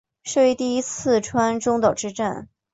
[0.23, 2.49] 是为第一次川中岛之战。